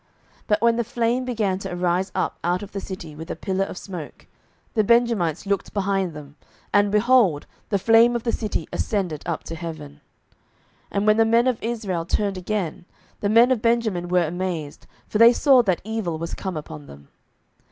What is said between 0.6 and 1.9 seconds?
when the flame began to